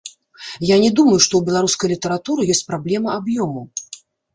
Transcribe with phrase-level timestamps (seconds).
[0.69, 3.61] Я не думаю, што ў беларускай літаратуры ёсць праблема аб'ёму.